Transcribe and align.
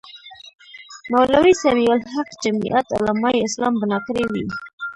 مولوي 1.11 1.53
سمیع 1.63 1.91
الحق 1.97 2.29
جمیعت 2.43 2.87
علمای 2.97 3.35
اسلام 3.47 3.73
بنا 3.81 3.99
کړې 4.07 4.25
وې. 4.31 4.43